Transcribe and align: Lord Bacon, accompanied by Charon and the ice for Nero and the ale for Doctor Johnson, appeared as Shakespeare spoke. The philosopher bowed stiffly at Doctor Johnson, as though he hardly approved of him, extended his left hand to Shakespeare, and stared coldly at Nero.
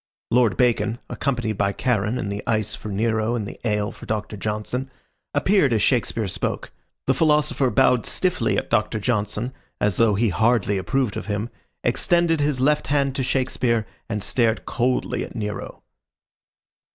Lord 0.31 0.57
Bacon, 0.57 0.97
accompanied 1.11 1.59
by 1.59 1.73
Charon 1.73 2.17
and 2.17 2.31
the 2.31 2.41
ice 2.47 2.73
for 2.73 2.87
Nero 2.89 3.35
and 3.35 3.47
the 3.47 3.59
ale 3.63 3.91
for 3.91 4.07
Doctor 4.07 4.35
Johnson, 4.35 4.89
appeared 5.35 5.73
as 5.73 5.83
Shakespeare 5.83 6.27
spoke. 6.27 6.71
The 7.05 7.13
philosopher 7.13 7.69
bowed 7.69 8.07
stiffly 8.07 8.57
at 8.57 8.71
Doctor 8.71 8.99
Johnson, 8.99 9.53
as 9.79 9.97
though 9.97 10.15
he 10.15 10.29
hardly 10.29 10.79
approved 10.79 11.17
of 11.17 11.27
him, 11.27 11.51
extended 11.83 12.39
his 12.41 12.59
left 12.59 12.87
hand 12.87 13.15
to 13.15 13.21
Shakespeare, 13.21 13.85
and 14.09 14.23
stared 14.23 14.65
coldly 14.65 15.23
at 15.23 15.35
Nero. 15.35 15.83